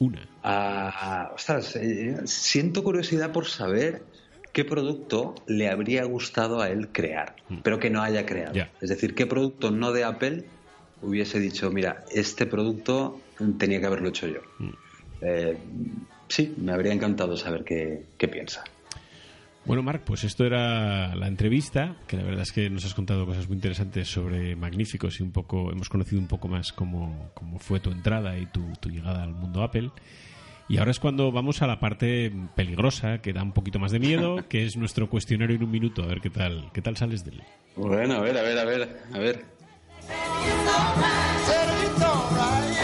[0.00, 4.02] una, Ah, ostras, eh, siento curiosidad por saber
[4.52, 8.58] qué producto le habría gustado a él crear, pero que no haya creado.
[8.80, 10.46] Es decir, qué producto no de Apple
[11.02, 13.20] hubiese dicho, mira, este producto
[13.58, 14.40] tenía que haberlo hecho yo.
[14.58, 14.70] Mm.
[15.22, 15.58] Eh,
[16.28, 18.64] sí, me habría encantado saber qué, qué piensa.
[19.64, 23.26] Bueno, Marc, pues esto era la entrevista, que la verdad es que nos has contado
[23.26, 27.58] cosas muy interesantes sobre Magníficos y un poco hemos conocido un poco más cómo, cómo
[27.58, 29.90] fue tu entrada y tu, tu llegada al mundo Apple.
[30.70, 33.98] Y ahora es cuando vamos a la parte peligrosa, que da un poquito más de
[33.98, 36.04] miedo, que es nuestro cuestionario en un minuto.
[36.04, 37.42] A ver qué tal, qué tal sales de él.
[37.76, 39.59] Bueno, a ver, a ver, a ver, a ver.
[41.46, 42.79] Said it's alright.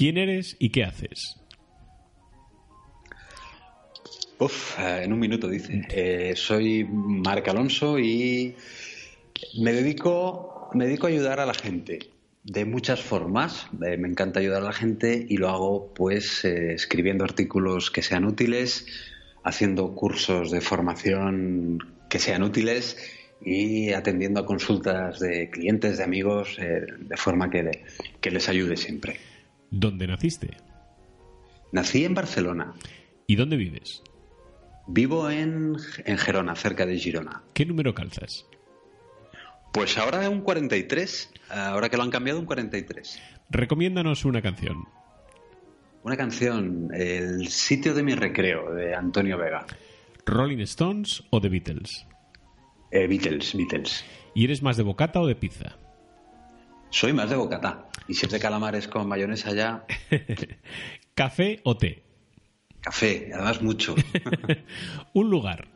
[0.00, 1.36] ¿Quién eres y qué haces?
[4.38, 5.82] Uf, eh, en un minuto dice.
[5.90, 8.56] Eh, soy Marc Alonso y
[9.58, 11.98] me dedico, me dedico a ayudar a la gente
[12.44, 13.66] de muchas formas.
[13.86, 18.24] Eh, me encanta ayudar a la gente y lo hago pues escribiendo artículos que sean
[18.24, 18.86] útiles,
[19.44, 22.96] haciendo cursos de formación que sean útiles
[23.44, 27.84] y atendiendo a consultas de clientes, de amigos, de forma que,
[28.22, 29.29] que les ayude siempre.
[29.70, 30.56] ¿Dónde naciste?
[31.72, 32.74] Nací en Barcelona.
[33.26, 34.02] ¿Y dónde vives?
[34.86, 37.42] Vivo en, en Gerona, cerca de Girona.
[37.54, 38.46] ¿Qué número calzas?
[39.72, 43.20] Pues ahora un 43, ahora que lo han cambiado un 43.
[43.50, 44.84] Recomiéndanos una canción.
[46.02, 49.66] Una canción, El sitio de mi recreo, de Antonio Vega.
[50.26, 52.06] ¿Rolling Stones o The Beatles?
[52.90, 54.04] Eh, Beatles, Beatles.
[54.34, 55.76] ¿Y eres más de bocata o de pizza?
[56.90, 57.88] Soy más de bocata.
[58.08, 59.86] Y si es de calamares con mayonesa ya,
[61.14, 62.02] ¿Café o té?
[62.80, 63.94] café, además mucho.
[65.14, 65.68] Un lugar.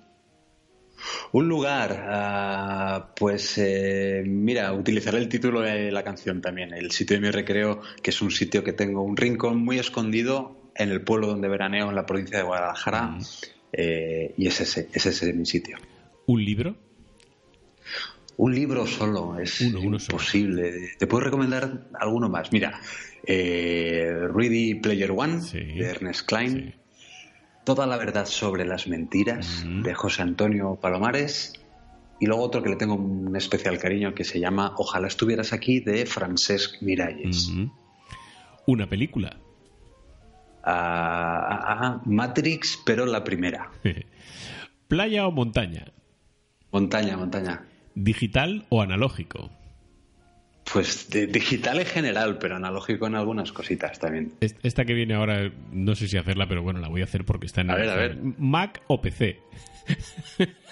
[1.33, 7.17] Un lugar, ah, pues eh, mira, utilizaré el título de la canción también, el sitio
[7.17, 11.03] de mi recreo, que es un sitio que tengo, un rincón muy escondido en el
[11.03, 13.19] pueblo donde veraneo, en la provincia de Guadalajara,
[13.73, 15.77] eh, y es ese, es ese mi sitio.
[16.27, 16.75] ¿Un libro?
[18.37, 20.17] Un libro solo, es Uno, uno solo.
[20.17, 20.91] imposible.
[20.99, 22.51] Te puedo recomendar alguno más.
[22.53, 22.81] Mira,
[23.27, 25.59] eh, Ready Player One, Sí.
[25.61, 26.73] de Ernest Klein.
[26.75, 26.81] Sí.
[27.65, 31.55] Toda la verdad sobre las mentiras, de José Antonio Palomares.
[32.21, 35.81] Y luego otro que le tengo un especial cariño que se llama Ojalá estuvieras aquí,
[35.81, 37.51] de Francesc Miralles.
[38.67, 39.37] ¿Una película?
[40.63, 43.71] Ah, ah, ah, Matrix, pero la primera.
[44.89, 45.85] ¿Playa o montaña?
[46.71, 47.65] Montaña, montaña.
[47.95, 49.51] ¿Digital o analógico?
[50.73, 54.33] Pues de- digital en general, pero analógico en algunas cositas también.
[54.41, 57.25] Es- Esta que viene ahora, no sé si hacerla, pero bueno, la voy a hacer
[57.25, 58.17] porque está en A ver, a ver.
[58.39, 59.39] ¿Mac o PC?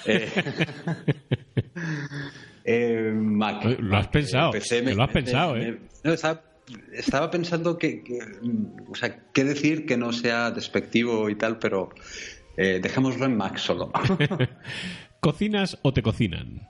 [0.06, 0.28] Eh,
[2.64, 3.64] eh, Mac.
[3.64, 4.12] Eh, lo has Mac.
[4.12, 5.78] pensado, PC que lo has pensado, ¿eh?
[6.04, 6.42] no, estaba,
[6.92, 8.18] estaba pensando que, que,
[8.88, 11.90] o sea, qué decir que no sea despectivo y tal, pero
[12.56, 13.92] eh, dejémoslo en Mac solo.
[15.20, 16.68] ¿Cocinas o te cocinan?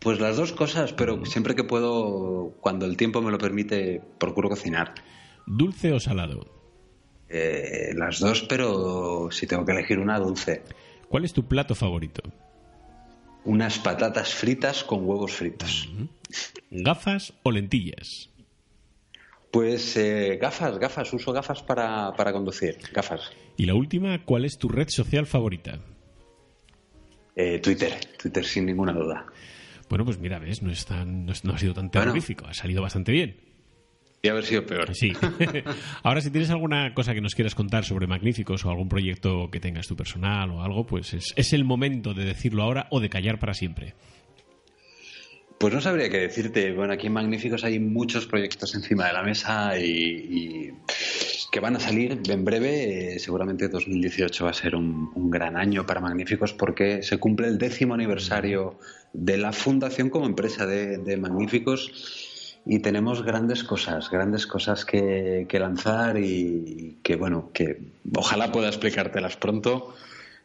[0.00, 4.48] Pues las dos cosas, pero siempre que puedo, cuando el tiempo me lo permite, procuro
[4.48, 4.94] cocinar.
[5.46, 6.46] ¿Dulce o salado?
[7.28, 10.62] Eh, las dos, pero si tengo que elegir una, dulce.
[11.08, 12.22] ¿Cuál es tu plato favorito?
[13.44, 15.88] Unas patatas fritas con huevos fritos.
[16.70, 18.30] ¿Gafas o lentillas?
[19.50, 23.30] Pues eh, gafas, gafas, uso gafas para, para conducir, gafas.
[23.56, 25.78] Y la última, ¿cuál es tu red social favorita?
[27.34, 29.26] Eh, Twitter, Twitter sin ninguna duda.
[29.88, 32.06] Bueno, pues mira, ves, no, es tan, no, es- no ha sido tan Bueno.
[32.06, 33.36] terrorífico, ha salido bastante bien.
[34.22, 34.94] podía haber sido peor.
[34.94, 35.12] Sí.
[36.02, 39.60] Ahora, si tienes alguna cosa que nos quieras contar sobre Magníficos o algún proyecto que
[39.60, 43.08] tengas tu personal o algo, pues es, es el momento de decirlo ahora o de
[43.08, 43.94] callar para siempre.
[45.58, 46.72] Pues no sabría qué decirte.
[46.72, 50.72] Bueno, aquí en Magníficos hay muchos proyectos encima de la mesa y,
[51.50, 53.14] que van a salir en breve.
[53.14, 57.48] Eh, seguramente 2018 va a ser un, un gran año para Magníficos porque se cumple
[57.48, 58.78] el décimo aniversario
[59.14, 65.46] de la fundación como empresa de, de Magníficos y tenemos grandes cosas, grandes cosas que,
[65.48, 69.94] que lanzar y que, bueno, que ojalá pueda explicártelas pronto.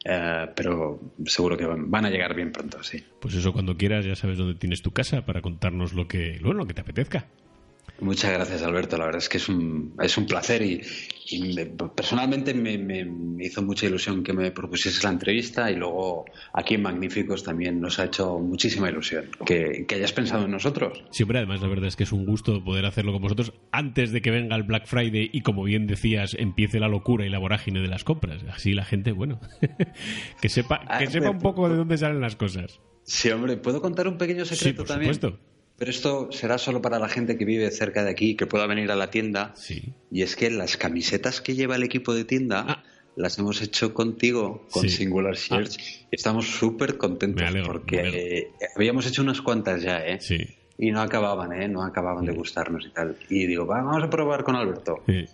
[0.06, 3.04] Eh, pero seguro que van van a llegar bien pronto, sí.
[3.20, 6.60] Pues eso, cuando quieras, ya sabes dónde tienes tu casa para contarnos lo que, bueno,
[6.60, 7.28] lo que te apetezca.
[8.00, 8.98] Muchas gracias, Alberto.
[8.98, 10.82] La verdad es que es un, es un placer y,
[11.30, 13.06] y me- personalmente me,
[13.46, 18.00] hizo mucha ilusión que me propusieses la entrevista y luego aquí en Magníficos también nos
[18.00, 21.04] ha hecho muchísima ilusión que, que hayas pensado en nosotros.
[21.12, 24.22] Siempre, además, la verdad es que es un gusto poder hacerlo con vosotros antes de
[24.24, 27.82] que venga el Black Friday y, como bien decías, empiece la locura y la vorágine
[27.82, 28.44] de las compras.
[28.52, 29.40] Así la gente, bueno,
[30.42, 32.80] que sepa, que Ah, sepa un poco de dónde salen las cosas.
[33.04, 35.14] Sí, hombre, ¿puedo contar un pequeño secreto Sí, por también?
[35.14, 35.40] supuesto.
[35.82, 38.92] Pero esto será solo para la gente que vive cerca de aquí, que pueda venir
[38.92, 39.52] a la tienda.
[39.56, 39.82] Sí.
[40.12, 42.84] Y es que las camisetas que lleva el equipo de tienda Ah.
[43.16, 44.90] las hemos hecho contigo, con Sí.
[44.90, 45.80] Singular Shirts.
[46.12, 50.20] y Estamos súper contentos alegro, porque eh, habíamos hecho unas cuantas ya, ¿eh?
[50.22, 50.38] Sí.
[50.78, 51.68] Y no acababan, ¿eh?
[51.68, 53.18] No acababan de gustarnos y tal.
[53.32, 55.02] Y digo, va, vamos a probar con Alberto.
[55.08, 55.26] sí.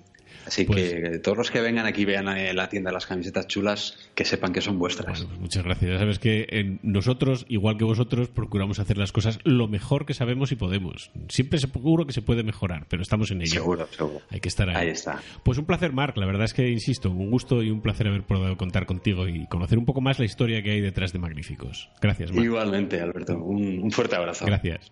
[0.48, 3.98] Así Pues- que todos los que vengan aquí vean eh, la tienda las camisetas chulas,
[4.16, 5.20] que sepan que son vuestras.
[5.20, 5.92] Bueno, pues muchas gracias.
[5.92, 10.52] Ya sabes que nosotros, igual que vosotros, procuramos hacer las cosas lo mejor que sabemos
[10.52, 11.12] y podemos.
[11.28, 13.52] Siempre seguro que se puede mejorar, pero estamos en ello.
[13.52, 14.22] seguro, seguro.
[14.30, 14.76] Hay que estar ahí.
[14.76, 15.22] Ahí está.
[15.44, 16.16] Pues un placer, Marc.
[16.18, 19.46] La verdad es que, insisto, un gusto y un placer haber podido contar contigo y
[19.48, 21.90] conocer un poco más la historia que hay detrás de Magníficos.
[22.02, 22.46] Gracias, Marc.
[22.46, 23.38] Igualmente, Alberto.
[23.38, 24.46] Un, un fuerte abrazo.
[24.46, 24.92] Gracias.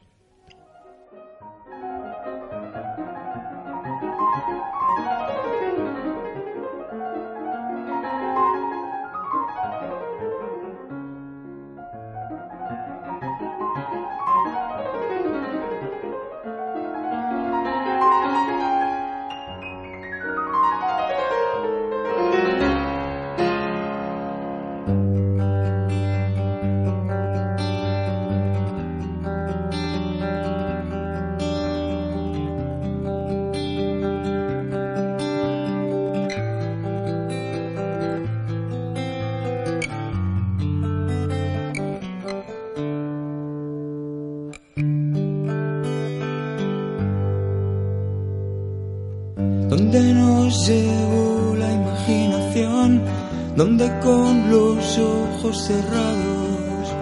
[53.55, 56.95] Donde con los ojos cerrados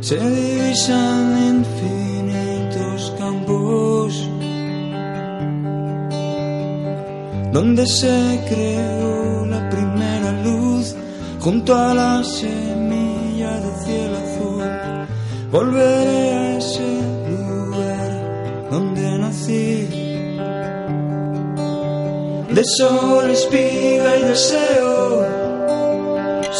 [0.00, 4.28] se divisan infinitos campos,
[7.52, 10.94] donde se creó la primera luz
[11.40, 14.64] junto a la semilla de cielo azul.
[15.50, 17.00] Volveré a ese
[17.30, 19.88] lugar donde nací
[22.54, 24.83] de sol, espiga y deseo.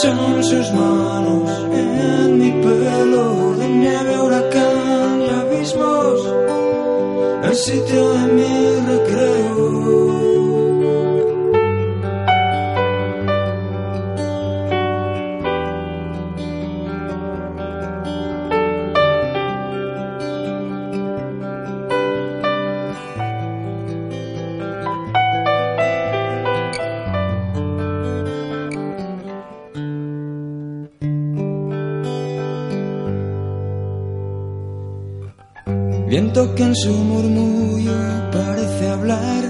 [0.05, 6.21] Son sus manos en mi pelo, de nieve, huracán y abismos,
[7.45, 8.84] el sitio de mi
[36.15, 37.99] Viento que en su murmullo
[38.31, 39.43] parece hablar,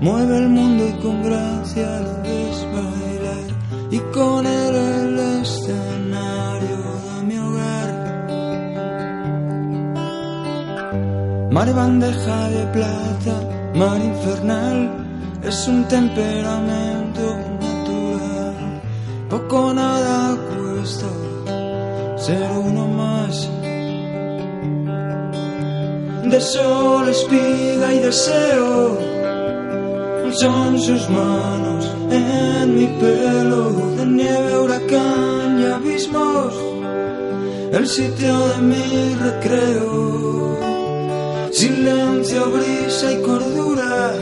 [0.00, 3.48] mueve el mundo y con gracia lo ves bailar.
[3.90, 7.88] Y con él el escenario de mi hogar.
[11.50, 13.34] Mar bandeja de plata,
[13.74, 14.90] mar infernal,
[15.42, 17.05] es un temperamento
[26.30, 28.98] de sol, espiga y deseo.
[30.32, 36.54] Son sus manos en mi pelo, de nieve, huracán y abismos,
[37.72, 40.56] el sitio de mi recreo.
[41.52, 44.12] Silencio, brisa y cordura.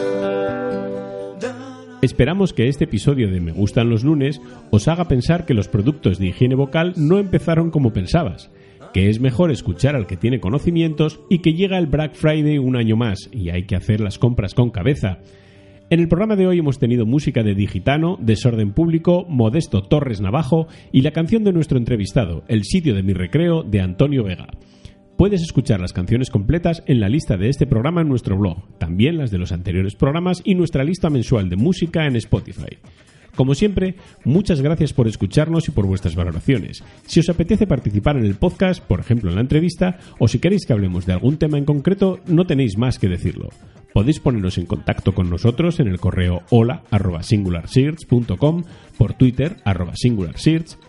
[2.02, 4.40] Esperamos que este episodio de Me gustan los lunes
[4.70, 8.50] os haga pensar que los productos de higiene vocal no empezaron como pensabas
[8.95, 12.76] que es mejor escuchar al que tiene conocimientos y que llega el Black Friday un
[12.76, 15.18] año más y hay que hacer las compras con cabeza.
[15.90, 20.68] En el programa de hoy hemos tenido música de Digitano, Desorden Público, Modesto Torres Navajo
[20.92, 24.47] y la canción de nuestro entrevistado, El sitio de mi recreo, de Antonio Vega.
[25.18, 29.18] Puedes escuchar las canciones completas en la lista de este programa en nuestro blog, también
[29.18, 32.78] las de los anteriores programas y nuestra lista mensual de música en Spotify.
[33.37, 36.85] Como siempre, muchas gracias por escucharnos y por vuestras valoraciones.
[37.07, 40.66] Si os apetece participar en el podcast, por ejemplo en la entrevista, o si queréis
[40.66, 43.49] que hablemos de algún tema en concreto, no tenéis más que decirlo.
[43.93, 46.82] Podéis poneros en contacto con nosotros en el correo hola
[48.99, 49.93] por Twitter arroba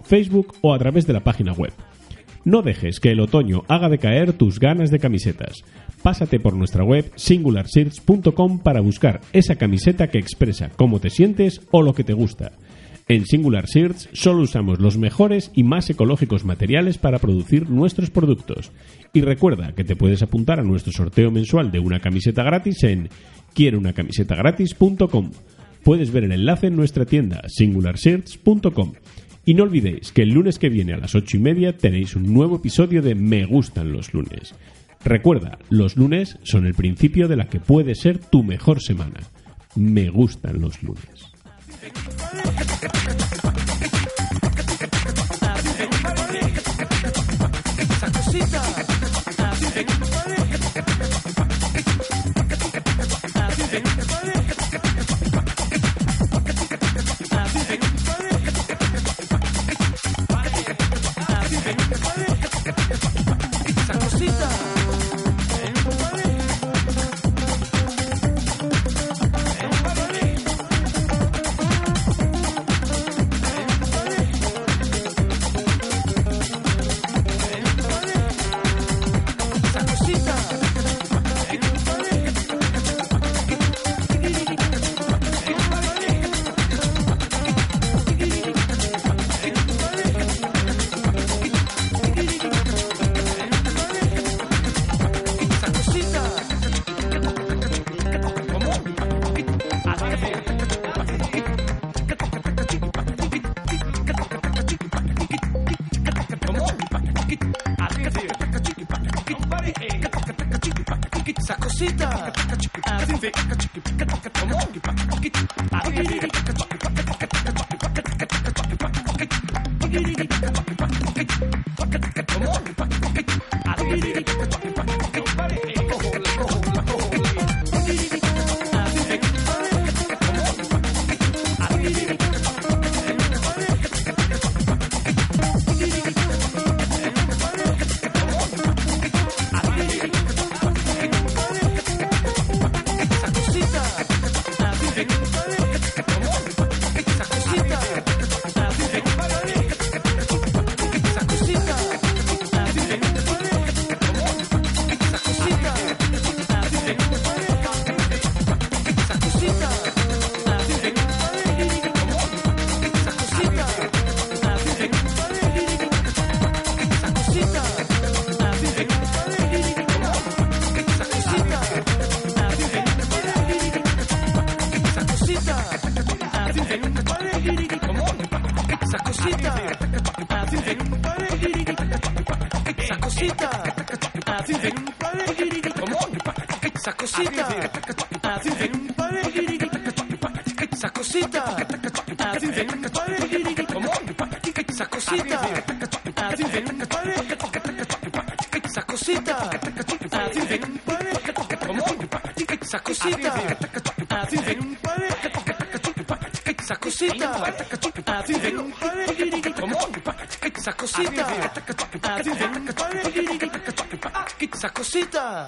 [0.03, 1.73] Facebook o a través de la página web.
[2.45, 5.63] No dejes que el otoño haga decaer tus ganas de camisetas.
[6.03, 11.81] Pásate por nuestra web singularsearch.com para buscar esa camiseta que expresa cómo te sientes o
[11.81, 12.51] lo que te gusta.
[13.07, 18.71] En Singular Search solo usamos los mejores y más ecológicos materiales para producir nuestros productos.
[19.13, 23.09] Y recuerda que te puedes apuntar a nuestro sorteo mensual de una camiseta gratis en
[23.53, 25.31] quierounacamisetagratis.com.
[25.83, 28.93] Puedes ver el enlace en nuestra tienda singularsearch.com.
[29.47, 32.33] Y no olvidéis que el lunes que viene a las ocho y media tenéis un
[32.33, 34.55] nuevo episodio de Me gustan los lunes.
[35.03, 39.21] Recuerda, los lunes son el principio de la que puede ser tu mejor semana.
[39.75, 41.31] Me gustan los lunes.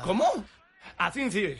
[0.07, 0.45] ¿Cómo?
[0.97, 1.57] Así sí.